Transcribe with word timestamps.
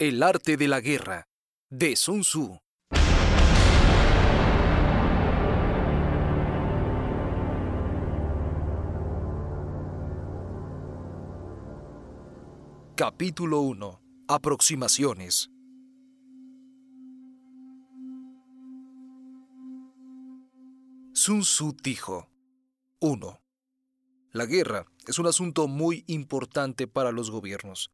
El 0.00 0.22
arte 0.22 0.56
de 0.56 0.68
la 0.68 0.80
guerra, 0.80 1.26
de 1.70 1.96
Sun 1.96 2.20
Tzu. 2.20 2.56
Capítulo 12.94 13.62
1. 13.62 14.00
Aproximaciones. 14.28 15.50
Sun 21.12 21.40
Tzu 21.40 21.76
dijo 21.82 22.28
1. 23.00 23.40
La 24.30 24.46
guerra 24.46 24.86
es 25.08 25.18
un 25.18 25.26
asunto 25.26 25.66
muy 25.66 26.04
importante 26.06 26.86
para 26.86 27.10
los 27.10 27.32
gobiernos. 27.32 27.90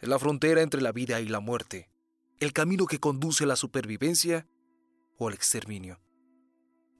Es 0.00 0.08
la 0.08 0.18
frontera 0.18 0.62
entre 0.62 0.80
la 0.80 0.92
vida 0.92 1.20
y 1.20 1.28
la 1.28 1.40
muerte, 1.40 1.90
el 2.38 2.52
camino 2.52 2.86
que 2.86 2.98
conduce 2.98 3.44
a 3.44 3.46
la 3.46 3.56
supervivencia 3.56 4.46
o 5.18 5.28
al 5.28 5.34
exterminio. 5.34 6.00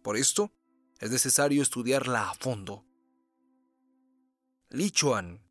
Por 0.03 0.17
esto, 0.17 0.53
es 0.99 1.11
necesario 1.11 1.63
estudiarla 1.63 2.31
a 2.31 2.35
fondo. 2.35 2.85
Li 4.69 4.91
Chuan. 4.91 5.43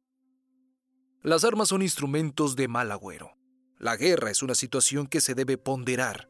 Las 1.21 1.43
armas 1.43 1.69
son 1.69 1.81
instrumentos 1.81 2.55
de 2.55 2.67
mal 2.67 2.91
agüero. 2.91 3.35
La 3.77 3.97
guerra 3.97 4.29
es 4.29 4.43
una 4.43 4.55
situación 4.55 5.07
que 5.07 5.21
se 5.21 5.35
debe 5.35 5.57
ponderar 5.57 6.29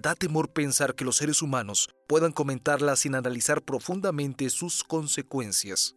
Da 0.00 0.14
temor 0.14 0.52
pensar 0.52 0.94
que 0.94 1.04
los 1.04 1.16
seres 1.16 1.42
humanos 1.42 1.90
puedan 2.06 2.30
comentarla 2.30 2.94
sin 2.94 3.16
analizar 3.16 3.64
profundamente 3.64 4.48
sus 4.48 4.84
consecuencias. 4.84 5.96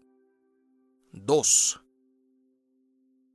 2. 1.11 1.80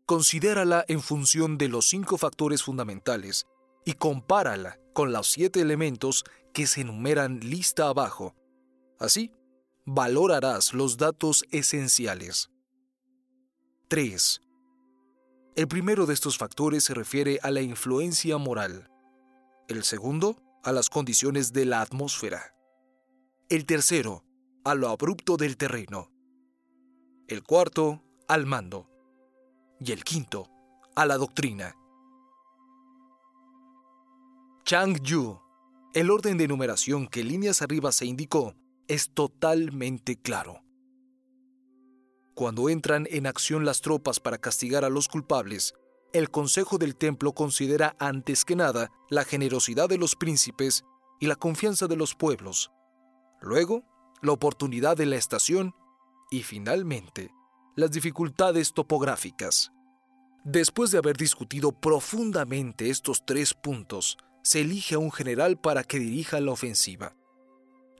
Considérala 0.07 0.85
en 0.87 1.01
función 1.01 1.59
de 1.59 1.69
los 1.69 1.89
cinco 1.89 2.17
factores 2.17 2.63
fundamentales 2.63 3.49
y 3.85 3.95
compárala 3.95 4.79
con 4.95 5.13
los 5.13 5.27
siete 5.27 5.61
elementos 5.61 6.25
que 6.55 6.69
se 6.69 6.83
enumeran 6.83 7.41
lista 7.41 7.89
abajo. 7.89 8.37
Así, 9.01 9.33
valorarás 9.85 10.75
los 10.75 10.97
datos 10.97 11.45
esenciales. 11.51 12.51
3. 13.89 14.41
El 15.57 15.67
primero 15.67 16.07
de 16.07 16.15
estos 16.15 16.39
factores 16.39 16.85
se 16.85 16.95
refiere 16.95 17.41
a 17.43 17.51
la 17.51 17.63
influencia 17.63 18.39
moral. 18.39 18.89
El 19.67 19.83
segundo, 19.83 20.41
a 20.63 20.71
las 20.71 20.89
condiciones 20.89 21.53
de 21.53 21.65
la 21.65 21.81
atmósfera. 21.81 22.55
El 23.49 23.67
tercero, 23.67 24.25
a 24.65 24.77
lo 24.77 24.89
abrupto 24.89 25.37
del 25.37 25.57
terreno. 25.57 26.13
El 27.27 27.43
cuarto, 27.43 28.05
al 28.29 28.47
mando. 28.47 28.96
Y 29.81 29.93
el 29.93 30.05
quinto, 30.05 30.49
a 30.95 31.07
la 31.07 31.19
doctrina. 31.19 31.77
Chang 34.65 35.01
Yu, 35.03 35.39
el 35.95 36.11
orden 36.11 36.39
de 36.39 36.49
numeración 36.49 37.07
que 37.07 37.23
líneas 37.23 37.63
arriba 37.63 37.93
se 37.93 38.07
indicó, 38.07 38.55
es 38.89 39.15
totalmente 39.15 40.17
claro. 40.17 40.63
Cuando 42.35 42.69
entran 42.69 43.07
en 43.11 43.27
acción 43.27 43.65
las 43.65 43.81
tropas 43.81 44.21
para 44.21 44.39
castigar 44.39 44.85
a 44.85 44.91
los 44.91 45.09
culpables, 45.09 45.75
el 46.13 46.31
Consejo 46.31 46.79
del 46.79 46.97
Templo 46.97 47.33
considera 47.33 47.97
antes 47.99 48.45
que 48.45 48.57
nada 48.57 48.91
la 49.11 49.25
generosidad 49.25 49.89
de 49.89 49.99
los 49.99 50.17
príncipes 50.17 50.85
y 51.21 51.27
la 51.27 51.37
confianza 51.37 51.87
de 51.87 51.97
los 51.97 52.15
pueblos. 52.15 52.71
Luego, 53.41 53.85
la 54.23 54.33
oportunidad 54.33 54.97
de 54.97 55.07
la 55.07 55.17
estación 55.17 55.75
y 56.31 56.43
finalmente, 56.43 57.31
las 57.77 57.91
dificultades 57.91 58.73
topográficas. 58.73 59.71
Después 60.45 60.91
de 60.91 60.99
haber 60.99 61.17
discutido 61.17 61.73
profundamente 61.73 62.89
estos 62.89 63.27
tres 63.27 63.53
puntos, 63.53 64.17
se 64.43 64.63
elige 64.63 64.95
a 64.95 64.99
un 64.99 65.13
general 65.13 65.61
para 65.61 65.85
que 65.85 65.99
dirija 65.99 66.41
la 66.41 66.53
ofensiva. 66.53 67.15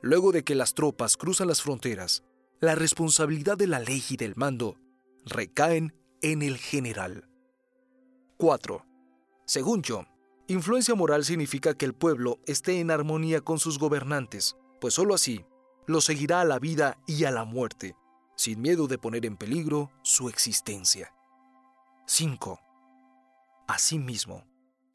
Luego 0.01 0.31
de 0.31 0.43
que 0.43 0.55
las 0.55 0.73
tropas 0.73 1.15
cruzan 1.15 1.47
las 1.47 1.61
fronteras, 1.61 2.23
la 2.59 2.73
responsabilidad 2.73 3.55
de 3.55 3.67
la 3.67 3.79
ley 3.79 4.03
y 4.09 4.17
del 4.17 4.33
mando 4.35 4.79
recaen 5.25 5.93
en 6.23 6.41
el 6.41 6.57
general. 6.57 7.29
4. 8.37 8.83
Según 9.45 9.83
yo, 9.83 10.05
influencia 10.47 10.95
moral 10.95 11.23
significa 11.23 11.75
que 11.75 11.85
el 11.85 11.93
pueblo 11.93 12.39
esté 12.47 12.79
en 12.79 12.89
armonía 12.89 13.41
con 13.41 13.59
sus 13.59 13.77
gobernantes, 13.77 14.55
pues 14.81 14.95
sólo 14.95 15.13
así 15.13 15.45
lo 15.85 16.01
seguirá 16.01 16.41
a 16.41 16.45
la 16.45 16.59
vida 16.59 16.97
y 17.07 17.23
a 17.23 17.31
la 17.31 17.45
muerte, 17.45 17.95
sin 18.37 18.61
miedo 18.61 18.87
de 18.87 18.99
poner 18.99 19.25
en 19.25 19.35
peligro 19.35 19.91
su 20.03 20.29
existencia. 20.29 21.11
5. 22.05 22.59
Asimismo, 23.67 24.45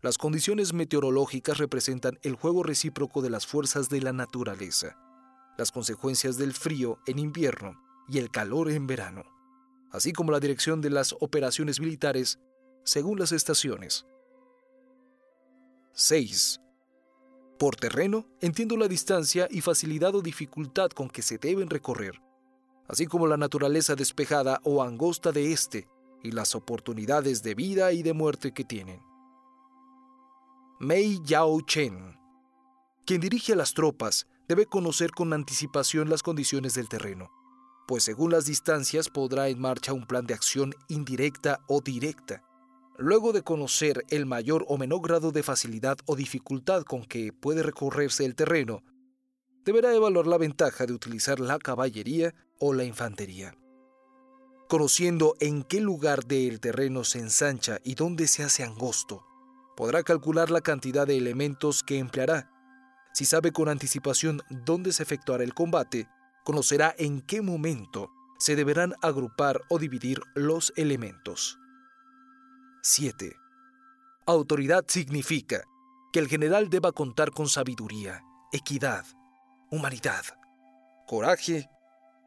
las 0.00 0.16
condiciones 0.16 0.72
meteorológicas 0.72 1.58
representan 1.58 2.20
el 2.22 2.36
juego 2.36 2.62
recíproco 2.62 3.20
de 3.20 3.31
las 3.31 3.47
fuerzas 3.47 3.88
de 3.88 4.00
la 4.00 4.12
naturaleza, 4.12 4.97
las 5.58 5.72
consecuencias 5.72 6.38
del 6.38 6.54
frío 6.54 7.00
en 7.06 7.19
invierno 7.19 7.75
y 8.08 8.19
el 8.19 8.31
calor 8.31 8.70
en 8.70 8.86
verano, 8.86 9.25
así 9.91 10.12
como 10.12 10.31
la 10.31 10.41
dirección 10.41 10.81
de 10.81 10.91
las 10.91 11.12
operaciones 11.20 11.81
militares 11.81 12.38
según 12.84 13.19
las 13.19 13.32
estaciones. 13.32 14.06
6. 15.94 16.60
Por 17.58 17.75
terreno, 17.75 18.28
entiendo 18.41 18.76
la 18.76 18.86
distancia 18.86 19.48
y 19.50 19.62
facilidad 19.62 20.14
o 20.14 20.22
dificultad 20.22 20.91
con 20.91 21.10
que 21.10 21.22
se 21.22 21.38
deben 21.38 21.70
recorrer, 21.70 22.22
así 22.92 23.06
como 23.06 23.26
la 23.26 23.36
naturaleza 23.36 23.97
despejada 23.97 24.60
o 24.62 24.82
angosta 24.82 25.32
de 25.32 25.53
éste 25.53 25.88
y 26.22 26.30
las 26.30 26.54
oportunidades 26.54 27.42
de 27.42 27.56
vida 27.56 27.92
y 27.92 28.04
de 28.04 28.12
muerte 28.12 28.53
que 28.53 28.62
tienen. 28.62 29.00
Mei 30.78 31.20
Yao 31.25 31.60
Chen. 31.62 32.16
Quien 33.04 33.20
dirige 33.20 33.54
a 33.54 33.56
las 33.56 33.75
tropas 33.75 34.28
debe 34.47 34.66
conocer 34.66 35.10
con 35.10 35.32
anticipación 35.32 36.08
las 36.08 36.22
condiciones 36.22 36.75
del 36.75 36.88
terreno, 36.88 37.32
pues 37.88 38.04
según 38.04 38.31
las 38.31 38.44
distancias 38.44 39.08
podrá 39.08 39.48
en 39.48 39.60
marcha 39.60 39.92
un 39.92 40.06
plan 40.06 40.26
de 40.26 40.34
acción 40.34 40.72
indirecta 40.88 41.60
o 41.66 41.81
directa 41.81 42.44
Luego 42.98 43.32
de 43.32 43.42
conocer 43.42 44.04
el 44.10 44.26
mayor 44.26 44.66
o 44.69 44.76
menor 44.76 45.00
grado 45.00 45.32
de 45.32 45.42
facilidad 45.42 45.97
o 46.06 46.14
dificultad 46.14 46.82
con 46.82 47.04
que 47.04 47.32
puede 47.32 47.62
recorrerse 47.62 48.25
el 48.26 48.34
terreno, 48.34 48.82
deberá 49.65 49.95
evaluar 49.95 50.27
la 50.27 50.39
ventaja 50.39 50.87
de 50.87 50.93
utilizar 50.93 51.41
la 51.41 51.59
caballería 51.59 52.34
o 52.59 52.73
la 52.73 52.84
infantería. 52.84 53.55
Conociendo 54.69 55.34
en 55.41 55.62
qué 55.62 55.81
lugar 55.81 56.25
del 56.25 56.61
terreno 56.61 57.05
se 57.05 57.19
ensancha 57.19 57.78
y 57.84 57.95
dónde 57.95 58.27
se 58.27 58.43
hace 58.43 58.65
angosto, 58.65 59.25
podrá 59.77 60.03
calcular 60.03 60.50
la 60.50 60.61
cantidad 60.61 61.06
de 61.06 61.17
elementos 61.17 61.83
que 61.83 61.99
empleará. 61.99 62.50
Si 63.12 63.25
sabe 63.25 63.53
con 63.53 63.69
anticipación 63.69 64.41
dónde 64.49 64.93
se 64.93 65.03
efectuará 65.03 65.45
el 65.45 65.55
combate, 65.55 66.09
conocerá 66.44 66.94
en 66.97 67.21
qué 67.21 67.43
momento 67.43 68.11
se 68.39 68.56
deberán 68.56 68.94
agrupar 69.03 69.61
o 69.69 69.79
dividir 69.79 70.21
los 70.34 70.73
elementos. 70.77 71.59
7. 72.83 73.37
Autoridad 74.27 74.84
significa 74.89 75.62
que 76.12 76.19
el 76.19 76.29
general 76.29 76.69
deba 76.69 76.93
contar 76.93 77.31
con 77.31 77.49
sabiduría, 77.49 78.23
equidad, 78.53 79.05
humanidad, 79.72 80.22
coraje 81.06 81.69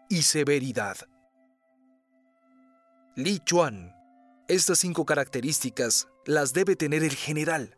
y 0.09 0.23
severidad. 0.23 0.97
Li 3.15 3.39
Chuan. 3.39 3.93
Estas 4.47 4.79
cinco 4.79 5.05
características 5.05 6.07
las 6.25 6.53
debe 6.53 6.75
tener 6.75 7.03
el 7.03 7.15
general. 7.15 7.77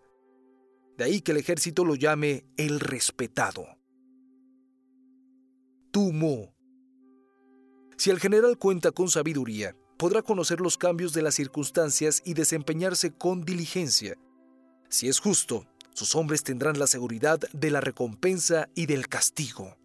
De 0.98 1.04
ahí 1.04 1.22
que 1.22 1.32
el 1.34 1.38
ejército 1.38 1.86
lo 1.86 1.96
llame 1.96 2.46
el 2.58 2.80
respetado. 2.80 3.66
Tu. 5.92 6.12
Si 7.98 8.10
el 8.10 8.20
general 8.20 8.58
cuenta 8.58 8.92
con 8.92 9.10
sabiduría, 9.10 9.76
podrá 9.98 10.22
conocer 10.22 10.62
los 10.62 10.78
cambios 10.78 11.14
de 11.14 11.22
las 11.22 11.36
circunstancias 11.36 12.22
y 12.26 12.34
desempeñarse 12.36 13.14
con 13.14 13.44
diligencia. 13.44 14.16
Si 14.90 15.08
es 15.10 15.20
justo, 15.20 15.66
sus 15.98 16.14
hombres 16.14 16.44
tendrán 16.44 16.78
la 16.78 16.86
seguridad 16.86 17.40
de 17.54 17.72
la 17.72 17.82
recompensa 17.82 18.70
y 18.76 18.86
del 18.86 19.08
castigo. 19.08 19.80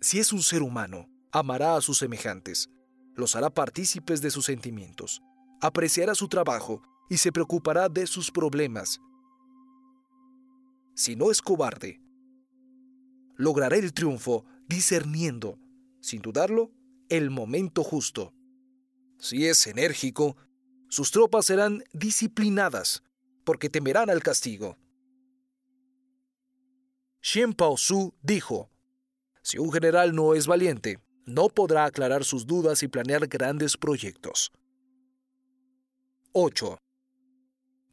Si 0.00 0.18
es 0.18 0.32
un 0.32 0.42
ser 0.42 0.62
humano, 0.62 1.08
amará 1.30 1.76
a 1.76 1.80
sus 1.80 1.98
semejantes, 1.98 2.68
los 3.14 3.36
hará 3.36 3.50
partícipes 3.50 4.20
de 4.22 4.32
sus 4.32 4.46
sentimientos, 4.46 5.22
apreciará 5.60 6.16
su 6.16 6.26
trabajo 6.26 6.82
y 7.08 7.18
se 7.18 7.30
preocupará 7.30 7.88
de 7.88 8.08
sus 8.08 8.32
problemas. 8.32 8.98
Si 10.96 11.14
no 11.14 11.30
es 11.30 11.40
cobarde, 11.40 12.00
logrará 13.36 13.76
el 13.76 13.92
triunfo 13.92 14.44
discerniendo, 14.66 15.56
sin 16.00 16.20
dudarlo, 16.20 16.72
el 17.10 17.30
momento 17.30 17.84
justo. 17.84 18.34
Si 19.20 19.46
es 19.46 19.68
enérgico, 19.68 20.36
sus 20.88 21.12
tropas 21.12 21.44
serán 21.44 21.84
disciplinadas, 21.92 23.04
porque 23.46 23.70
temerán 23.70 24.10
al 24.10 24.22
castigo. 24.24 24.76
Xian 27.22 27.54
Su 27.76 28.12
dijo, 28.20 28.68
si 29.40 29.58
un 29.58 29.72
general 29.72 30.14
no 30.16 30.34
es 30.34 30.48
valiente, 30.48 30.98
no 31.26 31.48
podrá 31.48 31.84
aclarar 31.84 32.24
sus 32.24 32.46
dudas 32.46 32.82
y 32.82 32.88
planear 32.88 33.28
grandes 33.28 33.76
proyectos. 33.76 34.50
8. 36.32 36.76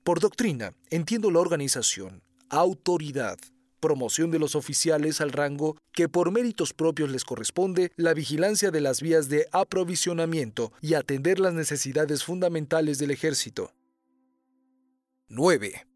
Por 0.03 0.19
doctrina, 0.19 0.73
entiendo 0.89 1.29
la 1.29 1.39
organización, 1.39 2.23
autoridad, 2.49 3.37
promoción 3.79 4.31
de 4.31 4.39
los 4.39 4.55
oficiales 4.55 5.21
al 5.21 5.31
rango 5.31 5.77
que 5.91 6.09
por 6.09 6.31
méritos 6.31 6.73
propios 6.73 7.11
les 7.11 7.25
corresponde, 7.25 7.91
la 7.95 8.15
vigilancia 8.15 8.71
de 8.71 8.81
las 8.81 9.01
vías 9.01 9.29
de 9.29 9.47
aprovisionamiento 9.51 10.73
y 10.81 10.95
atender 10.95 11.39
las 11.39 11.53
necesidades 11.53 12.23
fundamentales 12.23 12.97
del 12.97 13.11
ejército. 13.11 13.71
9. 15.29 15.87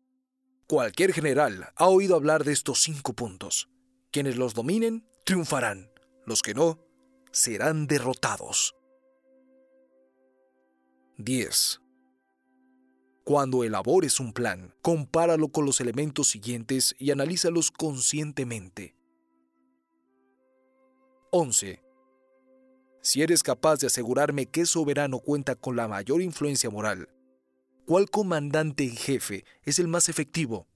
Cualquier 0.67 1.13
general 1.13 1.71
ha 1.75 1.87
oído 1.87 2.15
hablar 2.15 2.43
de 2.43 2.53
estos 2.53 2.81
cinco 2.81 3.13
puntos. 3.13 3.69
Quienes 4.11 4.37
los 4.37 4.53
dominen, 4.53 5.05
triunfarán. 5.25 5.91
Los 6.25 6.41
que 6.41 6.53
no, 6.53 6.79
serán 7.31 7.87
derrotados. 7.87 8.75
10. 11.17 11.81
Cuando 13.23 13.63
elabores 13.63 14.19
un 14.19 14.33
plan, 14.33 14.73
compáralo 14.81 15.49
con 15.49 15.65
los 15.65 15.81
elementos 15.81 16.29
siguientes 16.29 16.95
y 16.97 17.11
analízalos 17.11 17.71
conscientemente. 17.71 18.95
11. 21.31 21.83
Si 23.01 23.21
eres 23.21 23.43
capaz 23.43 23.79
de 23.79 23.87
asegurarme 23.87 24.45
que 24.45 24.65
soberano 24.65 25.19
cuenta 25.19 25.55
con 25.55 25.75
la 25.75 25.87
mayor 25.87 26.21
influencia 26.21 26.69
moral, 26.69 27.09
¿cuál 27.87 28.09
comandante 28.09 28.83
en 28.83 28.97
jefe 28.97 29.45
es 29.63 29.79
el 29.79 29.87
más 29.87 30.09
efectivo? 30.09 30.67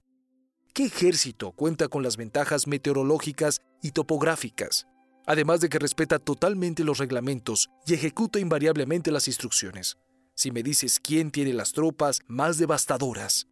¿Qué 0.72 0.86
ejército 0.86 1.52
cuenta 1.52 1.88
con 1.88 2.02
las 2.02 2.16
ventajas 2.16 2.66
meteorológicas 2.66 3.60
y 3.82 3.90
topográficas? 3.90 4.86
Además 5.26 5.60
de 5.60 5.68
que 5.68 5.78
respeta 5.78 6.18
totalmente 6.18 6.84
los 6.84 6.96
reglamentos 6.96 7.68
y 7.86 7.92
ejecuta 7.92 8.40
invariablemente 8.40 9.12
las 9.12 9.28
instrucciones 9.28 9.98
si 10.34 10.50
me 10.50 10.62
dices 10.62 10.98
quién 10.98 11.30
tiene 11.30 11.52
las 11.52 11.72
tropas 11.72 12.20
más 12.26 12.56
devastadoras. 12.56 13.46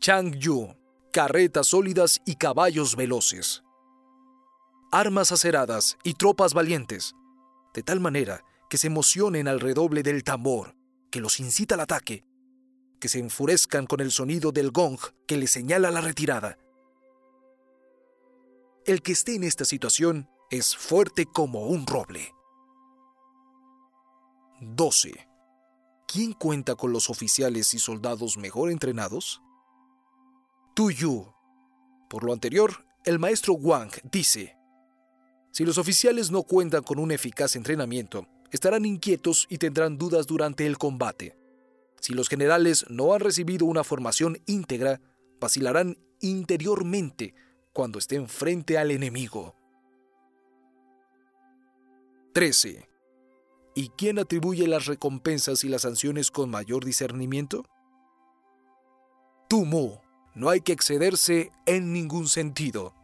Chang 0.00 0.34
Yu, 0.34 0.74
carretas 1.12 1.68
sólidas 1.68 2.20
y 2.26 2.34
caballos 2.34 2.96
veloces. 2.96 3.62
Armas 4.90 5.30
aceradas 5.30 5.96
y 6.02 6.14
tropas 6.14 6.52
valientes, 6.52 7.14
de 7.72 7.84
tal 7.84 8.00
manera 8.00 8.42
que 8.68 8.78
se 8.78 8.88
emocionen 8.88 9.46
al 9.46 9.60
redoble 9.60 10.02
del 10.02 10.24
tambor, 10.24 10.74
que 11.16 11.22
los 11.22 11.40
incita 11.40 11.76
al 11.76 11.80
ataque, 11.80 12.26
que 13.00 13.08
se 13.08 13.18
enfurezcan 13.20 13.86
con 13.86 14.00
el 14.00 14.10
sonido 14.10 14.52
del 14.52 14.70
gong 14.70 14.98
que 15.26 15.38
les 15.38 15.50
señala 15.50 15.90
la 15.90 16.02
retirada. 16.02 16.58
El 18.84 19.00
que 19.00 19.12
esté 19.12 19.34
en 19.34 19.44
esta 19.44 19.64
situación 19.64 20.28
es 20.50 20.76
fuerte 20.76 21.24
como 21.24 21.68
un 21.68 21.86
roble. 21.86 22.34
12. 24.60 25.26
¿quién 26.06 26.34
cuenta 26.34 26.74
con 26.74 26.92
los 26.92 27.08
oficiales 27.08 27.72
y 27.72 27.78
soldados 27.78 28.36
mejor 28.36 28.70
entrenados? 28.70 29.40
Tu 30.74 30.90
Yu. 30.90 31.32
Por 32.10 32.24
lo 32.24 32.34
anterior, 32.34 32.84
el 33.06 33.18
maestro 33.18 33.54
Wang 33.54 33.90
dice, 34.02 34.54
si 35.50 35.64
los 35.64 35.78
oficiales 35.78 36.30
no 36.30 36.42
cuentan 36.42 36.82
con 36.82 36.98
un 36.98 37.10
eficaz 37.10 37.56
entrenamiento, 37.56 38.28
estarán 38.50 38.84
inquietos 38.84 39.46
y 39.48 39.58
tendrán 39.58 39.98
dudas 39.98 40.26
durante 40.26 40.66
el 40.66 40.78
combate. 40.78 41.36
Si 42.00 42.14
los 42.14 42.28
generales 42.28 42.86
no 42.88 43.14
han 43.14 43.20
recibido 43.20 43.66
una 43.66 43.84
formación 43.84 44.38
íntegra, 44.46 45.00
vacilarán 45.40 45.98
interiormente 46.20 47.34
cuando 47.72 47.98
estén 47.98 48.28
frente 48.28 48.78
al 48.78 48.90
enemigo. 48.90 49.54
13. 52.32 52.88
¿Y 53.74 53.88
quién 53.90 54.18
atribuye 54.18 54.66
las 54.66 54.86
recompensas 54.86 55.64
y 55.64 55.68
las 55.68 55.82
sanciones 55.82 56.30
con 56.30 56.50
mayor 56.50 56.84
discernimiento? 56.84 57.64
Tumo. 59.48 60.02
No 60.34 60.50
hay 60.50 60.60
que 60.60 60.72
excederse 60.72 61.50
en 61.64 61.92
ningún 61.94 62.28
sentido. 62.28 62.94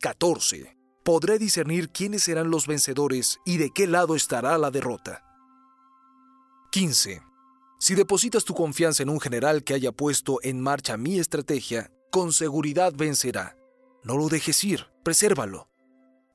14. 0.00 0.75
Podré 1.06 1.38
discernir 1.38 1.90
quiénes 1.90 2.24
serán 2.24 2.50
los 2.50 2.66
vencedores 2.66 3.38
y 3.44 3.58
de 3.58 3.70
qué 3.70 3.86
lado 3.86 4.16
estará 4.16 4.58
la 4.58 4.72
derrota. 4.72 5.22
15. 6.72 7.22
Si 7.78 7.94
depositas 7.94 8.44
tu 8.44 8.54
confianza 8.54 9.04
en 9.04 9.10
un 9.10 9.20
general 9.20 9.62
que 9.62 9.74
haya 9.74 9.92
puesto 9.92 10.40
en 10.42 10.60
marcha 10.60 10.96
mi 10.96 11.20
estrategia, 11.20 11.92
con 12.10 12.32
seguridad 12.32 12.92
vencerá. 12.92 13.56
No 14.02 14.16
lo 14.16 14.28
dejes 14.28 14.64
ir, 14.64 14.88
presérvalo. 15.04 15.68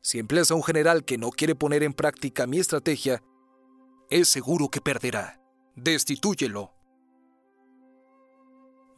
Si 0.01 0.19
empleas 0.19 0.51
a 0.51 0.55
un 0.55 0.63
general 0.63 1.03
que 1.03 1.17
no 1.17 1.31
quiere 1.31 1.53
poner 1.53 1.83
en 1.83 1.91
práctica 1.91 2.47
mi 2.47 2.57
estrategia, 2.57 3.21
es 4.09 4.29
seguro 4.29 4.69
que 4.69 4.79
perderá. 4.79 5.41
Destitúyelo. 5.75 6.71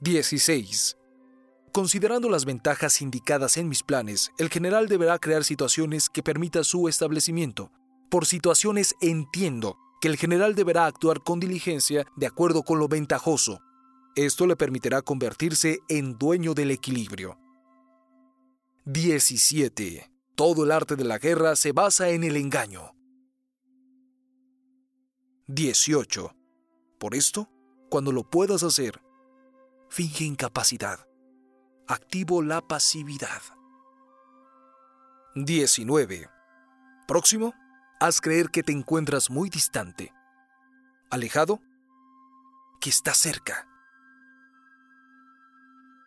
16. 0.02 0.98
Considerando 1.74 2.30
las 2.30 2.46
ventajas 2.46 3.02
indicadas 3.02 3.58
en 3.58 3.68
mis 3.68 3.82
planes, 3.82 4.32
el 4.38 4.50
general 4.50 4.88
deberá 4.88 5.18
crear 5.18 5.44
situaciones 5.44 6.08
que 6.08 6.22
permitan 6.22 6.64
su 6.64 6.88
establecimiento. 6.88 7.72
Por 8.12 8.28
situaciones 8.28 8.94
entiendo 9.02 9.80
que 10.00 10.08
el 10.08 10.18
general 10.18 10.54
deberá 10.54 10.86
actuar 10.86 11.24
con 11.24 11.40
diligencia 11.40 12.06
de 12.16 12.28
acuerdo 12.28 12.62
con 12.62 12.78
lo 12.78 12.88
ventajoso. 12.88 13.60
Esto 14.16 14.46
le 14.46 14.56
permitirá 14.56 15.02
convertirse 15.02 15.80
en 15.90 16.16
dueño 16.20 16.54
del 16.54 16.70
equilibrio. 16.70 17.40
17. 18.86 20.12
Todo 20.36 20.66
el 20.66 20.72
arte 20.72 20.96
de 20.96 21.06
la 21.06 21.18
guerra 21.18 21.56
se 21.56 21.72
basa 21.72 22.10
en 22.10 22.24
el 22.24 22.38
engaño. 22.38 22.94
18. 25.48 26.36
Por 27.00 27.16
esto, 27.16 27.50
cuando 27.90 28.12
lo 28.12 28.30
puedas 28.30 28.62
hacer, 28.62 29.02
finge 29.90 30.26
incapacidad. 30.26 31.08
Activo 31.88 32.42
la 32.42 32.62
pasividad. 32.62 33.42
19. 35.36 36.30
Próximo, 37.06 37.54
haz 38.00 38.22
creer 38.22 38.52
que 38.52 38.64
te 38.64 38.72
encuentras 38.72 39.30
muy 39.30 39.50
distante. 39.50 40.14
Alejado, 41.10 41.60
que 42.80 42.90
está 42.90 43.14
cerca. 43.14 43.68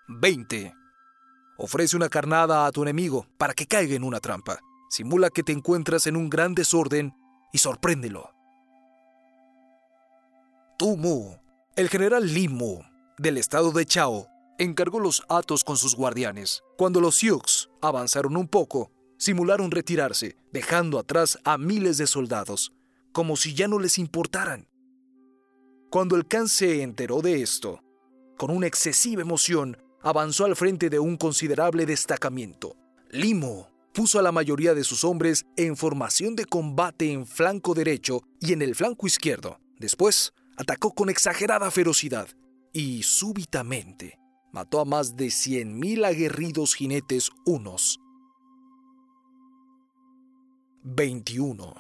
20. 0.09 0.75
Ofrece 1.59 1.95
una 1.95 2.09
carnada 2.09 2.65
a 2.65 2.73
tu 2.73 2.83
enemigo 2.83 3.27
para 3.37 3.53
que 3.53 3.67
caiga 3.67 3.95
en 3.95 4.05
una 4.05 4.21
trampa. 4.21 4.59
Simula 4.89 5.29
que 5.29 5.43
te 5.43 5.53
encuentras 5.53 6.07
en 6.07 6.17
un 6.17 6.31
gran 6.31 6.55
desorden 6.55 7.15
y 7.53 7.59
sorpréndelo. 7.59 8.31
Tu 10.79 10.97
Mu, 10.97 11.37
el 11.77 11.91
general 11.91 12.33
Li 12.33 12.49
Mu, 12.49 12.81
del 13.19 13.37
estado 13.37 13.73
de 13.73 13.85
Chao, 13.85 14.27
encargó 14.59 15.01
los 15.01 15.23
atos 15.29 15.65
con 15.65 15.77
sus 15.77 15.95
guardianes. 15.95 16.63
Cuando 16.77 17.01
los 17.01 17.17
Sioux 17.17 17.71
avanzaron 17.81 18.37
un 18.37 18.49
poco, 18.49 18.91
simularon 19.19 19.71
retirarse, 19.71 20.37
dejando 20.53 20.99
atrás 20.99 21.39
a 21.45 21.59
miles 21.59 21.99
de 21.99 22.07
soldados, 22.07 22.73
como 23.13 23.37
si 23.37 23.55
ya 23.55 23.69
no 23.69 23.79
les 23.79 23.99
importaran. 23.99 24.69
Cuando 25.91 26.17
el 26.17 26.27
Khan 26.27 26.49
se 26.49 26.83
enteró 26.83 27.23
de 27.23 27.43
esto, 27.43 27.83
con 28.37 28.51
una 28.51 28.67
excesiva 28.67 29.23
emoción, 29.23 29.79
avanzó 30.03 30.45
al 30.45 30.57
frente 30.57 30.91
de 30.91 30.99
un 30.99 31.17
considerable 31.17 31.87
destacamiento. 31.87 32.77
Limo 33.11 33.69
puso 33.95 34.19
a 34.19 34.23
la 34.23 34.33
mayoría 34.33 34.75
de 34.75 34.85
sus 34.85 35.05
hombres 35.05 35.47
en 35.57 35.77
formación 35.77 36.37
de 36.37 36.45
combate 36.45 37.11
en 37.11 37.27
flanco 37.27 37.73
derecho 37.73 38.23
y 38.41 38.53
en 38.53 38.61
el 38.61 38.75
flanco 38.75 39.07
izquierdo. 39.07 39.59
Después, 39.79 40.35
atacó 40.59 40.93
con 40.95 41.09
exagerada 41.09 41.71
ferocidad 41.71 42.29
y 42.73 43.03
súbitamente 43.05 44.19
mató 44.57 44.81
a 44.81 44.87
más 44.87 45.17
de 45.17 45.27
100.000 45.27 46.07
aguerridos 46.07 46.75
jinetes 46.75 47.31
unos. 47.45 48.01
21. 50.83 51.75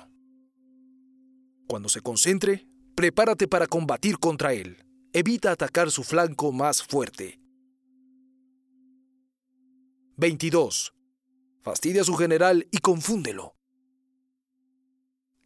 Cuando 1.66 1.88
se 1.88 2.02
concentre, 2.02 2.68
prepárate 2.94 3.48
para 3.48 3.66
combatir 3.66 4.18
contra 4.18 4.52
él. 4.52 4.84
Evita 5.14 5.52
atacar 5.52 5.90
su 5.90 6.04
flanco 6.04 6.52
más 6.52 6.82
fuerte. 6.82 7.40
22. 10.18 10.92
Fastidia 11.62 12.02
a 12.02 12.04
su 12.04 12.14
general 12.14 12.68
y 12.70 12.76
confúndelo. 12.80 13.54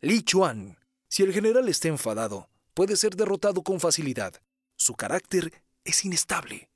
Li 0.01 0.25
Chuan. 0.25 0.79
Si 1.07 1.23
el 1.23 1.33
general 1.33 1.69
está 1.69 1.87
enfadado, 1.87 2.51
puede 2.75 2.97
ser 2.97 3.15
derrotado 3.15 3.63
con 3.63 3.79
facilidad. 3.79 4.35
Su 4.75 4.95
carácter 4.95 5.63
es 5.85 6.05
inestable. 6.05 6.70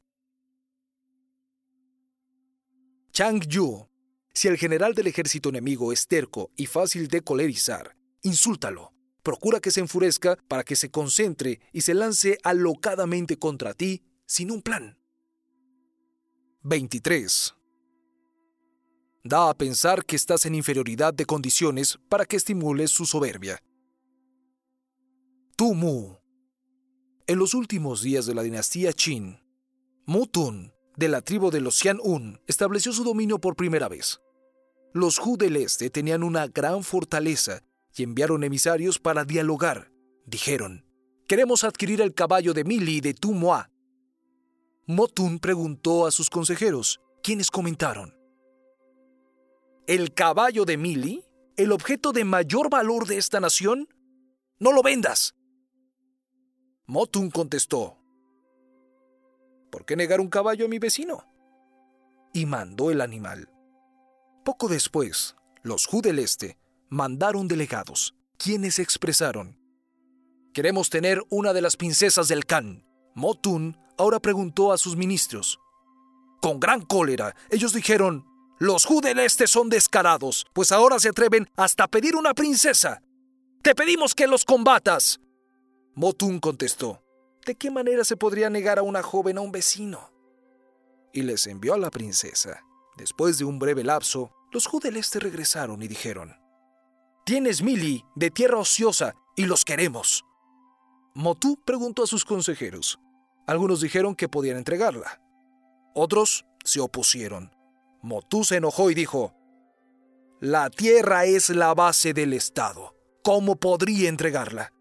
Chang 3.14 3.47
Yu. 3.47 3.87
Si 4.35 4.49
el 4.49 4.56
general 4.56 4.92
del 4.92 5.06
ejército 5.06 5.49
enemigo 5.49 5.92
es 5.92 6.09
terco 6.09 6.50
y 6.56 6.66
fácil 6.66 7.06
de 7.06 7.23
colerizar, 7.23 7.97
insúltalo. 8.23 8.92
Procura 9.23 9.61
que 9.61 9.71
se 9.71 9.78
enfurezca 9.78 10.37
para 10.49 10.64
que 10.64 10.75
se 10.75 10.90
concentre 10.90 11.61
y 11.73 11.83
se 11.83 11.94
lance 11.94 12.38
alocadamente 12.42 13.38
contra 13.38 13.73
ti 13.73 14.02
sin 14.26 14.50
un 14.50 14.62
plan. 14.62 14.99
23 16.62 17.54
da 19.23 19.49
a 19.49 19.54
pensar 19.54 20.04
que 20.04 20.16
estás 20.16 20.44
en 20.44 20.56
inferioridad 20.56 21.14
de 21.14 21.25
condiciones 21.25 22.00
para 22.09 22.26
que 22.26 22.35
estimules 22.37 22.90
su 22.90 23.06
soberbia. 23.06 23.62
Mu. 25.61 26.16
En 27.28 27.38
los 27.38 27.54
últimos 27.54 28.02
días 28.02 28.26
de 28.26 28.35
la 28.35 28.42
dinastía 28.42 28.92
Qin, 28.92 29.38
Tun, 30.30 30.74
de 30.96 31.08
la 31.08 31.20
tribu 31.22 31.50
de 31.50 31.60
los 31.60 31.76
Xian'un, 31.80 32.40
estableció 32.46 32.92
su 32.92 33.04
dominio 33.04 33.38
por 33.38 33.56
primera 33.56 33.88
vez. 33.88 34.20
Los 34.92 35.18
Hu 35.18 35.36
del 35.36 35.56
Este 35.56 35.90
tenían 35.90 36.22
una 36.22 36.46
gran 36.46 36.84
fortaleza 36.84 37.62
y 37.96 38.02
enviaron 38.02 38.44
emisarios 38.44 38.98
para 38.98 39.24
dialogar. 39.24 39.90
Dijeron, 40.26 40.84
queremos 41.26 41.64
adquirir 41.64 42.00
el 42.00 42.14
caballo 42.14 42.54
de 42.54 42.64
Mili 42.64 43.00
de 43.00 43.14
Tumua. 43.14 43.70
Motun 44.86 45.38
preguntó 45.38 46.06
a 46.06 46.10
sus 46.10 46.30
consejeros, 46.30 47.00
quienes 47.22 47.50
comentaron, 47.50 48.14
¿El 49.86 50.14
caballo 50.14 50.64
de 50.64 50.78
Mili? 50.78 51.24
¿El 51.58 51.70
objeto 51.70 52.12
de 52.12 52.24
mayor 52.24 52.70
valor 52.70 53.06
de 53.06 53.18
esta 53.18 53.38
nación? 53.38 53.86
No 54.58 54.72
lo 54.72 54.82
vendas. 54.82 55.34
Motun 56.86 57.30
contestó, 57.30 57.98
¿por 59.84 59.86
qué 59.86 59.96
negar 59.96 60.18
un 60.22 60.30
caballo 60.30 60.64
a 60.64 60.68
mi 60.68 60.78
vecino? 60.78 61.26
Y 62.32 62.46
mandó 62.46 62.90
el 62.90 63.02
animal. 63.02 63.50
Poco 64.42 64.66
después, 64.66 65.36
los 65.62 65.86
Hu 65.92 66.00
del 66.00 66.20
Este 66.20 66.56
mandaron 66.88 67.48
delegados, 67.48 68.14
quienes 68.38 68.78
expresaron, 68.78 69.58
Queremos 70.54 70.88
tener 70.88 71.20
una 71.30 71.52
de 71.52 71.60
las 71.60 71.76
princesas 71.76 72.28
del 72.28 72.46
Khan. 72.46 72.86
Motun 73.14 73.76
ahora 73.98 74.20
preguntó 74.20 74.72
a 74.72 74.78
sus 74.78 74.96
ministros. 74.96 75.58
Con 76.40 76.60
gran 76.60 76.82
cólera, 76.82 77.34
ellos 77.50 77.74
dijeron, 77.74 78.24
los 78.60 78.88
Hu 78.88 79.00
del 79.00 79.18
Este 79.18 79.48
son 79.48 79.68
descarados, 79.68 80.46
pues 80.52 80.70
ahora 80.70 81.00
se 81.00 81.08
atreven 81.08 81.50
hasta 81.56 81.88
pedir 81.88 82.14
una 82.14 82.34
princesa. 82.34 83.02
Te 83.62 83.74
pedimos 83.74 84.14
que 84.14 84.28
los 84.28 84.44
combatas. 84.44 85.20
Motun 85.94 86.38
contestó, 86.38 87.03
¿de 87.44 87.54
qué 87.54 87.70
manera 87.70 88.04
se 88.04 88.16
podría 88.16 88.50
negar 88.50 88.78
a 88.78 88.82
una 88.82 89.02
joven 89.02 89.38
a 89.38 89.40
un 89.40 89.52
vecino? 89.52 90.10
Y 91.12 91.22
les 91.22 91.46
envió 91.46 91.74
a 91.74 91.78
la 91.78 91.90
princesa. 91.90 92.64
Después 92.96 93.38
de 93.38 93.44
un 93.44 93.58
breve 93.58 93.84
lapso, 93.84 94.32
los 94.52 94.72
Hu 94.72 94.80
regresaron 94.80 95.82
y 95.82 95.88
dijeron, 95.88 96.36
Tienes 97.24 97.62
Mili 97.62 98.04
de 98.14 98.30
tierra 98.30 98.58
ociosa 98.58 99.14
y 99.34 99.46
los 99.46 99.64
queremos. 99.64 100.24
Motu 101.14 101.58
preguntó 101.64 102.02
a 102.02 102.06
sus 102.06 102.24
consejeros. 102.24 102.98
Algunos 103.46 103.80
dijeron 103.80 104.14
que 104.14 104.28
podían 104.28 104.58
entregarla. 104.58 105.22
Otros 105.94 106.44
se 106.64 106.80
opusieron. 106.80 107.50
Motu 108.02 108.44
se 108.44 108.56
enojó 108.56 108.90
y 108.90 108.94
dijo, 108.94 109.34
La 110.40 110.68
tierra 110.68 111.24
es 111.24 111.48
la 111.48 111.72
base 111.72 112.12
del 112.12 112.34
Estado. 112.34 112.94
¿Cómo 113.22 113.56
podría 113.56 114.10
entregarla? 114.10 114.74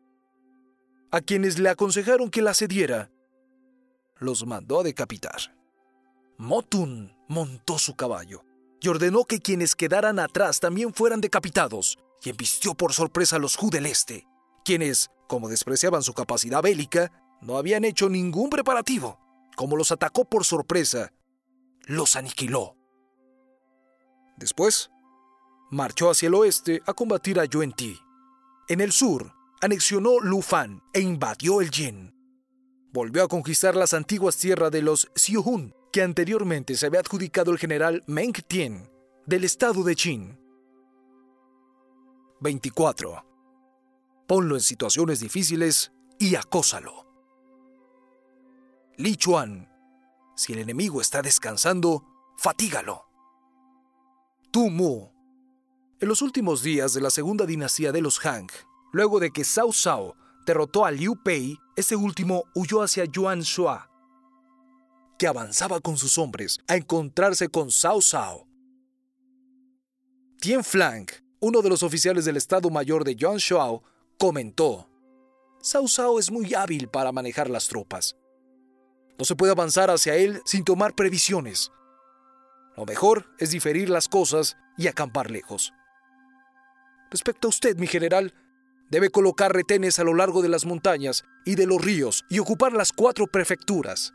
A 1.14 1.22
quienes 1.22 1.60
le 1.60 1.70
aconsejaron 1.70 2.32
que 2.32 2.42
la 2.42 2.56
cediera, 2.56 3.12
los 4.18 4.48
mandó 4.48 4.80
a 4.80 4.84
decapitar. 4.84 5.56
Motun 6.40 7.16
montó 7.28 7.78
su 7.78 7.96
caballo 7.96 8.44
y 8.82 8.88
ordenó 8.88 9.24
que 9.24 9.38
quienes 9.38 9.76
quedaran 9.76 10.18
atrás 10.18 10.60
también 10.60 10.92
fueran 10.92 11.22
decapitados, 11.22 12.00
y 12.24 12.32
embistió 12.32 12.74
por 12.74 12.94
sorpresa 12.94 13.36
a 13.36 13.40
los 13.40 13.62
Hu 13.62 13.70
del 13.70 13.86
Este, 13.86 14.26
quienes, 14.66 15.12
como 15.28 15.50
despreciaban 15.50 16.02
su 16.02 16.16
capacidad 16.16 16.64
bélica, 16.64 17.12
no 17.42 17.60
habían 17.60 17.86
hecho 17.86 18.10
ningún 18.10 18.50
preparativo. 18.50 19.20
Como 19.56 19.78
los 19.78 19.92
atacó 19.92 20.26
por 20.26 20.46
sorpresa, 20.46 21.14
los 21.86 22.16
aniquiló. 22.16 22.76
Después, 24.36 24.90
marchó 25.70 26.10
hacia 26.10 26.26
el 26.26 26.34
oeste 26.34 26.82
a 26.88 26.94
combatir 26.96 27.40
a 27.40 27.46
Yuan 27.46 27.72
Ti. 27.72 28.00
En 28.68 28.82
el 28.82 28.92
sur, 28.92 29.32
anexionó 29.64 30.20
Lufan 30.20 30.84
e 30.92 31.00
invadió 31.00 31.62
el 31.62 31.72
Yin. 31.72 32.14
Volvió 32.92 33.24
a 33.24 33.30
conquistar 33.30 33.78
las 33.78 33.94
antiguas 33.94 34.36
tierras 34.36 34.70
de 34.72 34.82
los 34.82 35.10
Xiuhun 35.16 35.74
que 35.94 36.02
anteriormente 36.02 36.76
se 36.76 36.86
había 36.86 37.00
adjudicado 37.00 37.52
el 37.52 37.58
general 37.58 38.04
Meng 38.06 38.34
Tian 38.46 38.90
del 39.26 39.46
estado 39.46 39.84
de 39.84 39.96
Qin. 39.96 40.38
24. 42.42 43.26
Ponlo 44.28 44.56
en 44.56 44.62
situaciones 44.62 45.22
difíciles 45.22 45.94
y 46.20 46.36
acósalo. 46.36 47.08
Li 48.98 49.16
Chuan. 49.16 49.70
Si 50.36 50.52
el 50.52 50.60
enemigo 50.60 51.00
está 51.00 51.22
descansando, 51.22 52.04
fatígalo. 52.38 53.06
Tu 54.52 54.70
Mu. 54.70 55.08
En 56.02 56.10
los 56.10 56.22
últimos 56.22 56.64
días 56.64 56.94
de 56.94 57.00
la 57.00 57.12
segunda 57.12 57.46
dinastía 57.46 57.94
de 57.94 58.02
los 58.02 58.24
Han, 58.26 58.48
luego 58.94 59.20
de 59.20 59.32
que 59.32 59.44
Cao 59.44 59.72
Cao 59.72 60.16
derrotó 60.46 60.86
a 60.86 60.92
Liu 60.92 61.22
Pei, 61.22 61.58
este 61.76 61.96
último 61.96 62.46
huyó 62.56 62.84
hacia 62.84 63.06
Yuan 63.06 63.42
Shua, 63.42 63.90
que 65.18 65.28
avanzaba 65.28 65.82
con 65.82 65.98
sus 65.98 66.18
hombres 66.18 66.60
a 66.68 66.78
encontrarse 66.78 67.50
con 67.50 67.70
Cao 67.70 68.00
Cao. 68.10 68.48
Tien 70.40 70.64
Flang, 70.64 71.08
uno 71.40 71.62
de 71.62 71.70
los 71.70 71.84
oficiales 71.84 72.26
del 72.26 72.38
Estado 72.38 72.70
Mayor 72.70 73.04
de 73.04 73.16
Yuan 73.16 73.38
Shuao, 73.38 73.84
comentó: 74.20 74.90
Cao 75.72 75.86
Cao 75.94 76.20
es 76.20 76.32
muy 76.32 76.54
hábil 76.54 76.88
para 76.88 77.12
manejar 77.12 77.50
las 77.50 77.68
tropas. 77.68 78.16
No 79.18 79.26
se 79.26 79.36
puede 79.36 79.52
avanzar 79.54 79.90
hacia 79.90 80.16
él 80.16 80.42
sin 80.46 80.64
tomar 80.64 80.96
previsiones. 80.96 81.72
Lo 82.76 82.86
mejor 82.86 83.28
es 83.40 83.52
diferir 83.52 83.90
las 83.90 84.08
cosas 84.08 84.58
y 84.78 84.88
acampar 84.88 85.32
lejos. 85.32 85.72
Respecto 87.12 87.48
a 87.48 87.50
usted, 87.50 87.78
mi 87.78 87.86
general, 87.86 88.34
debe 88.94 89.10
colocar 89.10 89.52
retenes 89.52 89.98
a 89.98 90.04
lo 90.04 90.14
largo 90.14 90.44
de 90.44 90.50
las 90.50 90.68
montañas 90.68 91.24
y 91.46 91.56
de 91.56 91.66
los 91.66 91.84
ríos 91.84 92.26
y 92.30 92.38
ocupar 92.38 92.74
las 92.74 92.94
cuatro 92.94 93.26
prefecturas. 93.26 94.14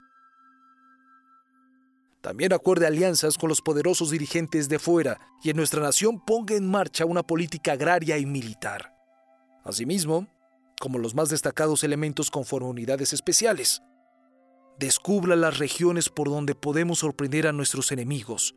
También 2.20 2.52
acuerde 2.52 2.86
alianzas 2.86 3.38
con 3.38 3.48
los 3.48 3.60
poderosos 3.60 4.12
dirigentes 4.12 4.68
de 4.68 4.78
fuera 4.78 5.18
y 5.42 5.50
en 5.50 5.56
nuestra 5.56 5.82
nación 5.82 6.24
ponga 6.24 6.54
en 6.54 6.70
marcha 6.70 7.06
una 7.06 7.24
política 7.24 7.72
agraria 7.72 8.18
y 8.18 8.26
militar. 8.26 8.94
Asimismo, 9.64 10.28
como 10.80 10.98
los 10.98 11.12
más 11.12 11.28
destacados 11.28 11.82
elementos 11.82 12.30
conforme 12.30 12.68
unidades 12.68 13.12
especiales. 13.12 13.82
Descubra 14.78 15.34
las 15.34 15.58
regiones 15.58 16.08
por 16.08 16.28
donde 16.28 16.54
podemos 16.54 17.00
sorprender 17.00 17.48
a 17.48 17.52
nuestros 17.52 17.90
enemigos. 17.90 18.54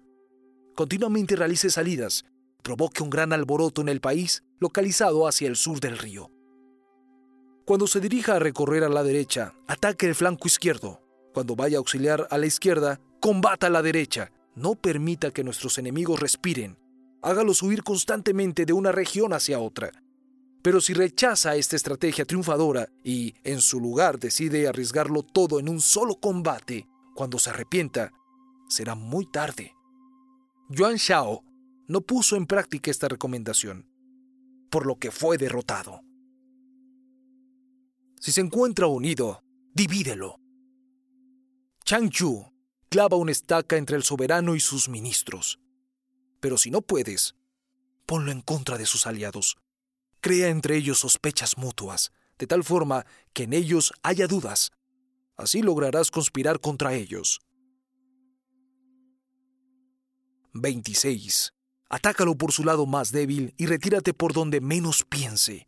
Continuamente 0.76 1.36
realice 1.36 1.72
salidas, 1.72 2.26
provoque 2.62 3.02
un 3.02 3.10
gran 3.10 3.34
alboroto 3.34 3.82
en 3.82 3.90
el 3.90 4.02
país 4.02 4.44
localizado 4.62 5.28
hacia 5.28 5.50
el 5.50 5.58
sur 5.58 5.82
del 5.82 5.98
río. 5.98 6.32
Cuando 7.66 7.86
se 7.88 8.00
dirija 8.00 8.38
a 8.38 8.40
recorrer 8.40 8.86
a 8.86 8.90
la 8.90 9.04
derecha, 9.04 9.54
ataque 9.68 10.06
el 10.06 10.16
flanco 10.16 10.48
izquierdo. 10.48 11.02
Cuando 11.34 11.58
vaya 11.58 11.78
a 11.78 11.80
auxiliar 11.80 12.28
a 12.30 12.38
la 12.38 12.46
izquierda, 12.46 13.00
Combata 13.22 13.68
a 13.68 13.70
la 13.70 13.84
derecha. 13.84 14.32
No 14.56 14.74
permita 14.74 15.30
que 15.30 15.44
nuestros 15.44 15.78
enemigos 15.78 16.20
respiren. 16.20 16.80
Hágalos 17.22 17.62
huir 17.62 17.84
constantemente 17.84 18.66
de 18.66 18.74
una 18.74 18.92
región 18.92 19.32
hacia 19.32 19.60
otra. 19.60 19.92
Pero 20.64 20.82
si 20.82 20.96
rechaza 20.96 21.56
esta 21.56 21.76
estrategia 21.76 22.26
triunfadora 22.26 22.90
y, 23.04 23.36
en 23.44 23.62
su 23.62 23.80
lugar, 23.80 24.18
decide 24.18 24.68
arriesgarlo 24.68 25.22
todo 25.22 25.60
en 25.60 25.70
un 25.70 25.82
solo 25.82 26.16
combate, 26.16 26.88
cuando 27.14 27.38
se 27.38 27.52
arrepienta, 27.52 28.12
será 28.68 28.96
muy 28.96 29.28
tarde. 29.28 29.76
Yuan 30.70 30.96
Shao 30.96 31.44
no 31.88 32.02
puso 32.02 32.36
en 32.36 32.48
práctica 32.48 32.90
esta 32.90 33.08
recomendación, 33.08 33.86
por 34.72 34.88
lo 34.88 34.96
que 34.96 35.12
fue 35.12 35.38
derrotado. 35.38 36.02
Si 38.20 38.32
se 38.32 38.42
encuentra 38.42 38.88
unido, 38.88 39.44
divídelo. 39.74 40.40
Chang 41.84 42.10
Chu 42.10 42.46
clava 42.90 43.18
una 43.18 43.32
estaca 43.32 43.78
entre 43.78 43.98
el 43.98 44.04
soberano 44.04 44.56
y 44.56 44.60
sus 44.60 44.88
ministros. 44.88 45.60
Pero 46.40 46.58
si 46.58 46.72
no 46.72 46.82
puedes, 46.82 47.36
ponlo 48.06 48.32
en 48.32 48.42
contra 48.42 48.78
de 48.78 48.86
sus 48.86 49.06
aliados. 49.06 49.58
Crea 50.22 50.48
entre 50.48 50.78
ellos 50.78 51.00
sospechas 51.00 51.58
mutuas, 51.58 52.12
de 52.40 52.48
tal 52.48 52.64
forma 52.64 53.06
que 53.34 53.44
en 53.44 53.54
ellos 53.54 53.92
haya 54.04 54.28
dudas. 54.28 54.72
Así 55.36 55.62
lograrás 55.62 56.12
conspirar 56.12 56.62
contra 56.62 56.94
ellos. 56.94 57.42
26. 60.54 61.54
Atácalo 61.94 62.36
por 62.36 62.54
su 62.54 62.64
lado 62.64 62.86
más 62.86 63.12
débil 63.12 63.54
y 63.58 63.66
retírate 63.66 64.14
por 64.14 64.32
donde 64.32 64.62
menos 64.62 65.04
piense. 65.04 65.68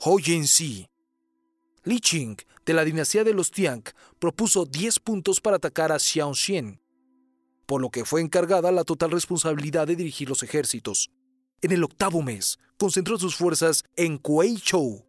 Ho 0.00 0.18
Si 0.18 0.86
Li 1.84 2.00
Qing, 2.00 2.36
de 2.66 2.74
la 2.74 2.84
dinastía 2.84 3.24
de 3.24 3.32
los 3.32 3.50
Tiang, 3.50 3.82
propuso 4.18 4.66
10 4.66 4.98
puntos 5.00 5.40
para 5.40 5.56
atacar 5.56 5.90
a 5.90 5.98
Xiaoxian, 5.98 6.82
por 7.64 7.80
lo 7.80 7.88
que 7.88 8.04
fue 8.04 8.20
encargada 8.20 8.70
la 8.70 8.84
total 8.84 9.10
responsabilidad 9.10 9.86
de 9.86 9.96
dirigir 9.96 10.28
los 10.28 10.42
ejércitos. 10.42 11.10
En 11.62 11.72
el 11.72 11.82
octavo 11.84 12.20
mes, 12.20 12.58
concentró 12.78 13.18
sus 13.18 13.34
fuerzas 13.36 13.84
en 13.96 14.18
Kuei-chou. 14.18 15.06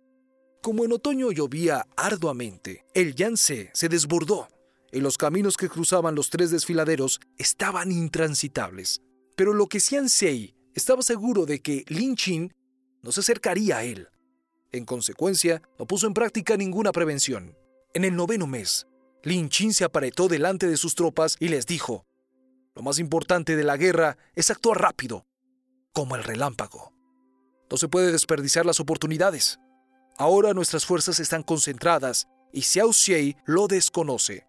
Como 0.62 0.86
en 0.86 0.94
otoño 0.94 1.32
llovía 1.34 1.86
arduamente, 1.98 2.86
el 2.94 3.14
Yangtze 3.14 3.72
se 3.74 3.90
desbordó 3.90 4.48
y 4.94 5.02
los 5.02 5.18
caminos 5.18 5.58
que 5.58 5.70
cruzaban 5.70 6.14
los 6.14 6.30
tres 6.30 6.52
desfiladeros 6.52 7.20
estaban 7.38 7.92
intransitables. 7.92 9.02
Pero 9.36 9.54
lo 9.54 9.66
que 9.68 9.80
Xianxi 9.80 10.56
estaba 10.76 11.02
seguro 11.02 11.48
de 11.48 11.62
que 11.62 11.84
Lin 11.88 12.16
Qin 12.16 12.54
no 13.02 13.12
se 13.12 13.22
acercaría 13.22 13.78
a 13.78 13.84
él. 13.84 14.10
En 14.72 14.86
consecuencia, 14.86 15.64
no 15.80 15.88
puso 15.88 16.06
en 16.06 16.14
práctica 16.14 16.58
ninguna 16.58 16.92
prevención. 16.92 17.58
En 17.96 18.06
el 18.06 18.16
noveno 18.16 18.46
mes, 18.46 18.86
Lin 19.24 19.50
Chin 19.50 19.74
se 19.74 19.84
aparetó 19.84 20.28
delante 20.28 20.68
de 20.68 20.78
sus 20.78 20.94
tropas 20.94 21.38
y 21.40 21.48
les 21.48 21.66
dijo, 21.66 22.06
Lo 22.76 22.84
más 22.84 23.00
importante 23.00 23.56
de 23.56 23.64
la 23.64 23.78
guerra 23.78 24.18
es 24.36 24.52
actuar 24.52 24.80
rápido, 24.80 25.26
como 25.92 26.16
el 26.16 26.24
relámpago. 26.24 26.94
No 27.70 27.78
se 27.78 27.88
puede 27.88 28.12
desperdiciar 28.12 28.66
las 28.66 28.80
oportunidades. 28.80 29.60
Ahora 30.20 30.54
nuestras 30.54 30.86
fuerzas 30.86 31.20
están 31.20 31.42
concentradas 31.42 32.28
y 32.52 32.62
Xiao 32.62 32.94
Xiei 32.94 33.36
lo 33.46 33.68
desconoce. 33.68 34.46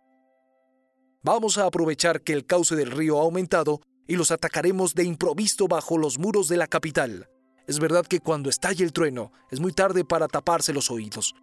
Vamos 1.24 1.56
a 1.56 1.64
aprovechar 1.64 2.20
que 2.20 2.34
el 2.34 2.44
cauce 2.44 2.76
del 2.76 2.90
río 2.90 3.18
ha 3.18 3.22
aumentado 3.22 3.80
y 4.06 4.16
los 4.16 4.30
atacaremos 4.30 4.94
de 4.94 5.04
improviso 5.04 5.66
bajo 5.68 5.96
los 5.96 6.18
muros 6.18 6.48
de 6.48 6.58
la 6.58 6.66
capital. 6.66 7.30
Es 7.66 7.78
verdad 7.78 8.04
que 8.04 8.20
cuando 8.20 8.50
estalle 8.50 8.84
el 8.84 8.92
trueno 8.92 9.32
es 9.50 9.58
muy 9.58 9.72
tarde 9.72 10.04
para 10.04 10.28
taparse 10.28 10.74
los 10.74 10.90
oídos. 10.90 11.34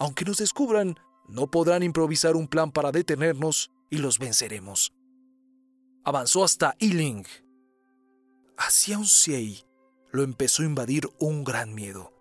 Aunque 0.00 0.24
nos 0.24 0.38
descubran, 0.38 0.96
no 1.28 1.48
podrán 1.48 1.84
improvisar 1.84 2.34
un 2.34 2.48
plan 2.48 2.72
para 2.72 2.90
detenernos 2.90 3.70
y 3.88 3.98
los 3.98 4.18
venceremos. 4.18 4.92
Avanzó 6.02 6.42
hasta 6.42 6.74
Yiling. 6.80 7.24
Hacia 8.56 8.98
un 8.98 9.06
Xiei 9.06 9.64
lo 10.10 10.24
empezó 10.24 10.62
a 10.62 10.66
invadir 10.66 11.08
un 11.20 11.44
gran 11.44 11.72
miedo, 11.72 12.12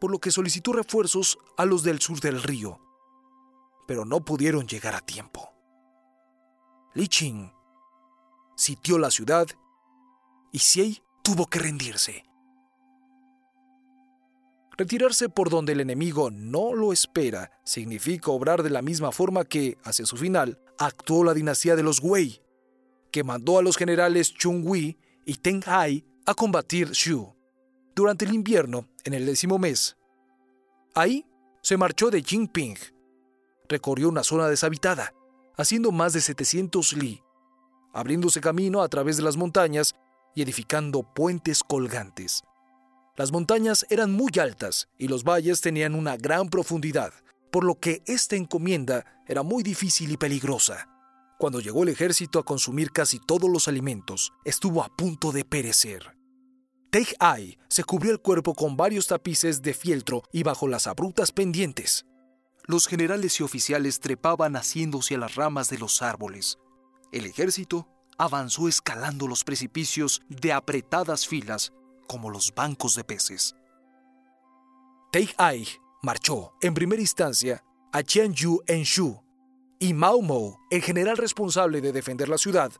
por 0.00 0.12
lo 0.12 0.20
que 0.20 0.30
solicitó 0.30 0.72
refuerzos 0.72 1.36
a 1.56 1.64
los 1.64 1.82
del 1.82 2.00
sur 2.00 2.20
del 2.20 2.44
río, 2.44 2.78
pero 3.88 4.04
no 4.04 4.24
pudieron 4.24 4.68
llegar 4.68 4.94
a 4.94 5.00
tiempo. 5.00 5.55
Li 6.96 7.08
Qing 7.08 7.52
sitió 8.54 8.96
la 8.98 9.10
ciudad 9.10 9.46
y 10.50 10.58
Xiei 10.58 11.02
tuvo 11.22 11.44
que 11.44 11.58
rendirse. 11.58 12.24
Retirarse 14.78 15.28
por 15.28 15.50
donde 15.50 15.74
el 15.74 15.80
enemigo 15.80 16.30
no 16.30 16.72
lo 16.72 16.94
espera 16.94 17.50
significa 17.64 18.30
obrar 18.30 18.62
de 18.62 18.70
la 18.70 18.80
misma 18.80 19.12
forma 19.12 19.44
que, 19.44 19.76
hacia 19.84 20.06
su 20.06 20.16
final, 20.16 20.58
actuó 20.78 21.22
la 21.22 21.34
dinastía 21.34 21.76
de 21.76 21.82
los 21.82 22.00
Wei, 22.02 22.40
que 23.12 23.24
mandó 23.24 23.58
a 23.58 23.62
los 23.62 23.76
generales 23.76 24.32
Chung 24.32 24.66
Wi 24.66 24.98
y 25.26 25.34
Teng 25.34 25.64
Hai 25.66 26.02
a 26.24 26.32
combatir 26.32 26.92
Shu. 26.92 27.30
Durante 27.94 28.24
el 28.24 28.32
invierno, 28.32 28.88
en 29.04 29.12
el 29.12 29.26
décimo 29.26 29.58
mes, 29.58 29.98
ahí 30.94 31.26
se 31.60 31.76
marchó 31.76 32.08
de 32.10 32.22
Jinping. 32.22 32.78
Recorrió 33.68 34.08
una 34.08 34.22
zona 34.22 34.48
deshabitada 34.48 35.12
haciendo 35.56 35.90
más 35.92 36.12
de 36.12 36.20
700 36.20 36.92
li, 36.94 37.22
abriéndose 37.92 38.40
camino 38.40 38.82
a 38.82 38.88
través 38.88 39.16
de 39.16 39.22
las 39.22 39.36
montañas 39.36 39.94
y 40.34 40.42
edificando 40.42 41.02
puentes 41.02 41.62
colgantes. 41.62 42.42
Las 43.16 43.32
montañas 43.32 43.86
eran 43.88 44.12
muy 44.12 44.30
altas 44.38 44.88
y 44.98 45.08
los 45.08 45.24
valles 45.24 45.62
tenían 45.62 45.94
una 45.94 46.16
gran 46.16 46.48
profundidad, 46.48 47.12
por 47.50 47.64
lo 47.64 47.80
que 47.80 48.02
esta 48.06 48.36
encomienda 48.36 49.22
era 49.26 49.42
muy 49.42 49.62
difícil 49.62 50.12
y 50.12 50.18
peligrosa. 50.18 50.88
Cuando 51.38 51.60
llegó 51.60 51.82
el 51.82 51.88
ejército 51.88 52.38
a 52.38 52.44
consumir 52.44 52.92
casi 52.92 53.18
todos 53.18 53.48
los 53.48 53.68
alimentos, 53.68 54.32
estuvo 54.44 54.82
a 54.82 54.94
punto 54.94 55.32
de 55.32 55.44
perecer. 55.44 56.16
Teig 56.90 57.14
Ai 57.18 57.58
se 57.68 57.84
cubrió 57.84 58.12
el 58.12 58.20
cuerpo 58.20 58.54
con 58.54 58.76
varios 58.76 59.06
tapices 59.06 59.62
de 59.62 59.74
fieltro 59.74 60.22
y 60.32 60.42
bajo 60.42 60.68
las 60.68 60.86
abruptas 60.86 61.32
pendientes 61.32 62.04
los 62.66 62.86
generales 62.86 63.40
y 63.40 63.42
oficiales 63.42 64.00
trepaban 64.00 64.54
haciéndose 64.54 65.14
a 65.14 65.18
las 65.18 65.34
ramas 65.34 65.68
de 65.68 65.78
los 65.78 66.02
árboles. 66.02 66.58
El 67.12 67.26
ejército 67.26 67.88
avanzó 68.18 68.68
escalando 68.68 69.28
los 69.28 69.44
precipicios 69.44 70.22
de 70.28 70.52
apretadas 70.52 71.26
filas 71.26 71.72
como 72.08 72.30
los 72.30 72.54
bancos 72.54 72.94
de 72.94 73.04
peces. 73.04 73.54
Teig 75.12 75.34
Ai 75.38 75.66
marchó, 76.02 76.52
en 76.60 76.74
primera 76.74 77.00
instancia, 77.00 77.64
a 77.92 78.02
Qianyu 78.02 78.62
en 78.66 78.82
Shu, 78.82 79.22
y 79.78 79.92
Mao 79.92 80.22
Mou, 80.22 80.58
el 80.70 80.82
general 80.82 81.16
responsable 81.16 81.80
de 81.80 81.92
defender 81.92 82.28
la 82.28 82.38
ciudad, 82.38 82.72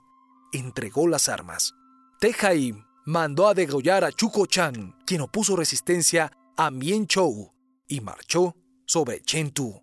entregó 0.52 1.06
las 1.08 1.28
armas. 1.28 1.74
Teig 2.20 2.74
mandó 3.04 3.48
a 3.48 3.54
degollar 3.54 4.04
a 4.04 4.12
Chuko 4.12 4.46
Chan, 4.46 4.96
quien 5.06 5.20
opuso 5.20 5.56
resistencia 5.56 6.32
a 6.56 6.70
Mien 6.70 7.06
Chou, 7.06 7.52
y 7.88 8.00
marchó 8.00 8.56
sobre 8.86 9.20
Chengdu. 9.20 9.82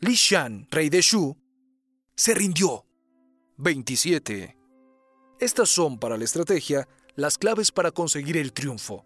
Li 0.00 0.14
Shan, 0.14 0.66
rey 0.70 0.88
de 0.88 1.02
Shu, 1.02 1.36
se 2.16 2.34
rindió. 2.34 2.86
27. 3.58 4.56
Estas 5.38 5.68
son 5.68 5.98
para 5.98 6.16
la 6.16 6.24
estrategia 6.24 6.88
las 7.16 7.36
claves 7.36 7.70
para 7.70 7.90
conseguir 7.90 8.38
el 8.38 8.52
triunfo. 8.52 9.04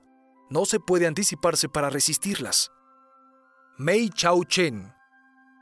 No 0.51 0.67
se 0.67 0.79
puede 0.79 1.07
anticiparse 1.07 1.69
para 1.69 1.91
resistirlas. 1.91 2.71
Mei 3.79 4.11
Chao 4.11 4.45
Chen. 4.45 4.93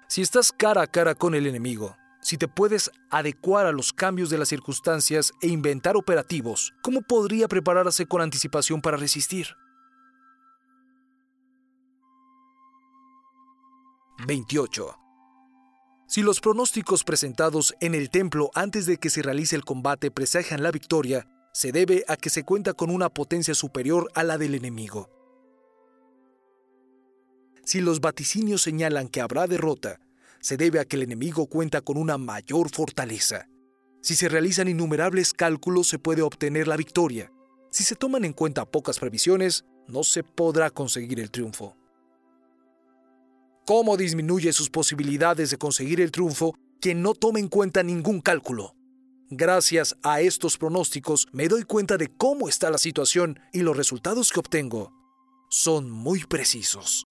Si 0.09 0.21
estás 0.21 0.53
cara 0.53 0.83
a 0.83 0.87
cara 0.87 1.15
con 1.15 1.35
el 1.35 1.47
enemigo, 1.47 1.97
si 2.21 2.37
te 2.37 2.47
puedes 2.47 2.91
adecuar 3.11 3.67
a 3.67 3.73
los 3.73 3.93
cambios 3.93 4.29
de 4.29 4.37
las 4.37 4.49
circunstancias 4.49 5.33
e 5.41 5.49
inventar 5.49 5.97
operativos, 5.97 6.75
¿cómo 6.83 7.01
podría 7.01 7.49
prepararse 7.49 8.07
con 8.07 8.21
anticipación 8.21 8.83
para 8.83 8.99
resistir? 8.99 9.49
28. 14.27 14.99
Si 16.07 16.23
los 16.23 16.41
pronósticos 16.41 17.05
presentados 17.05 17.75
en 17.81 17.95
el 17.95 18.11
templo 18.11 18.51
antes 18.55 18.87
de 18.87 18.99
que 18.99 19.11
se 19.11 19.23
realice 19.23 19.57
el 19.57 19.65
combate 19.65 20.11
presagian 20.11 20.63
la 20.63 20.71
victoria, 20.71 21.27
se 21.53 21.73
debe 21.73 22.05
a 22.09 22.17
que 22.17 22.31
se 22.31 22.45
cuenta 22.45 22.75
con 22.75 22.91
una 22.91 23.09
potencia 23.09 23.55
superior 23.55 24.11
a 24.15 24.23
la 24.23 24.39
del 24.39 24.55
enemigo. 24.55 25.11
Si 27.65 27.81
los 27.81 28.01
vaticinios 28.01 28.63
señalan 28.63 29.09
que 29.09 29.21
habrá 29.21 29.47
derrota, 29.47 30.01
se 30.41 30.57
debe 30.57 30.81
a 30.81 30.85
que 30.85 30.97
el 30.97 31.03
enemigo 31.03 31.47
cuenta 31.47 31.81
con 31.81 31.97
una 31.97 32.19
mayor 32.19 32.71
fortaleza. 32.71 33.49
Si 34.03 34.15
se 34.15 34.29
realizan 34.29 34.69
innumerables 34.69 35.33
cálculos, 35.33 35.89
se 35.89 35.99
puede 35.99 36.23
obtener 36.23 36.69
la 36.69 36.77
victoria. 36.77 37.33
Si 37.71 37.85
se 37.85 37.95
toman 37.95 38.25
en 38.25 38.33
cuenta 38.33 38.65
pocas 38.67 38.99
previsiones, 38.99 39.65
no 39.87 40.03
se 40.05 40.25
podrá 40.25 40.71
conseguir 40.71 41.21
el 41.21 41.31
triunfo 41.31 41.77
cómo 43.67 43.97
disminuye 43.97 44.53
sus 44.53 44.71
posibilidades 44.71 45.51
de 45.51 45.59
conseguir 45.59 46.01
el 46.01 46.11
triunfo 46.11 46.55
que 46.81 46.95
no 46.95 47.15
tome 47.15 47.41
en 47.41 47.49
cuenta 47.49 47.83
ningún 47.83 48.21
cálculo. 48.21 48.75
Gracias 49.31 49.97
a 50.03 50.21
estos 50.21 50.59
pronósticos 50.59 51.27
me 51.33 51.49
doy 51.49 51.63
cuenta 51.63 51.97
de 51.97 52.09
cómo 52.09 52.49
está 52.49 52.71
la 52.71 52.79
situación 52.79 53.39
y 53.53 53.61
los 53.61 53.77
resultados 53.77 54.31
que 54.31 54.41
obtengo 54.41 54.93
son 55.49 55.91
muy 55.91 56.25
precisos. 56.25 57.07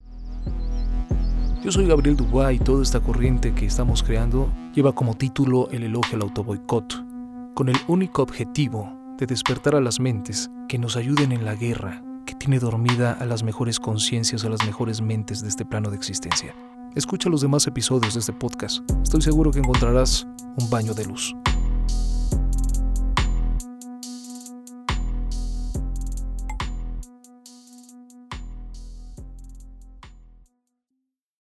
Yo 1.64 1.70
soy 1.70 1.86
Gabriel 1.86 2.16
Dubois 2.16 2.60
y 2.60 2.64
toda 2.64 2.82
esta 2.82 3.00
corriente 3.00 3.54
que 3.54 3.66
estamos 3.66 4.02
creando 4.02 4.52
lleva 4.74 4.94
como 4.94 5.16
título 5.16 5.68
el 5.70 5.84
elogio 5.84 6.16
al 6.16 6.22
autoboicot, 6.22 7.54
con 7.54 7.68
el 7.68 7.76
único 7.86 8.22
objetivo 8.22 8.92
de 9.16 9.26
despertar 9.26 9.76
a 9.76 9.80
las 9.80 10.00
mentes 10.00 10.50
que 10.68 10.78
nos 10.78 10.96
ayuden 10.96 11.32
en 11.32 11.44
la 11.44 11.54
guerra 11.54 12.02
tiene 12.42 12.58
dormida 12.58 13.12
a 13.12 13.24
las 13.24 13.44
mejores 13.44 13.78
conciencias, 13.78 14.44
a 14.44 14.48
las 14.48 14.66
mejores 14.66 15.00
mentes 15.00 15.42
de 15.42 15.48
este 15.48 15.64
plano 15.64 15.90
de 15.90 15.96
existencia. 15.96 16.52
Escucha 16.96 17.30
los 17.30 17.40
demás 17.40 17.68
episodios 17.68 18.14
de 18.14 18.20
este 18.20 18.32
podcast. 18.32 18.80
Estoy 19.00 19.22
seguro 19.22 19.52
que 19.52 19.60
encontrarás 19.60 20.26
un 20.58 20.68
baño 20.68 20.92
de 20.92 21.04
luz. 21.04 21.36